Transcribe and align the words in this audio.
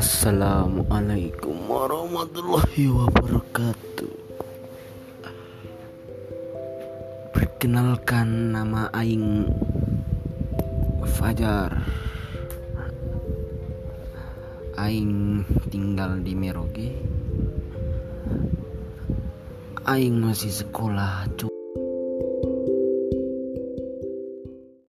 Assalamualaikum 0.00 1.68
warahmatullahi 1.68 2.88
wabarakatuh. 2.88 4.16
Perkenalkan 7.36 8.48
nama 8.48 8.88
Aing 8.96 9.44
Fajar. 11.04 11.84
Aing 14.80 15.44
tinggal 15.68 16.24
di 16.24 16.32
Merauke 16.32 16.96
Aing 19.84 20.16
masih 20.16 20.64
sekolah 20.64 21.28
cukup 21.36 21.59